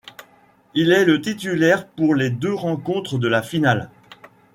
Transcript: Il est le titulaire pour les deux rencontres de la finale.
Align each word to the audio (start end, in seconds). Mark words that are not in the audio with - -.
Il 0.73 0.93
est 0.93 1.05
le 1.05 1.21
titulaire 1.21 1.85
pour 1.85 2.15
les 2.15 2.31
deux 2.31 2.55
rencontres 2.55 3.19
de 3.19 3.27
la 3.27 3.43
finale. 3.43 3.91